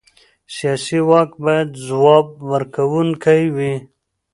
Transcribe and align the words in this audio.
سیاسي 0.55 0.99
واک 1.09 1.29
باید 1.43 1.69
ځواب 1.87 2.27
ورکوونکی 2.51 3.41
وي 3.55 3.73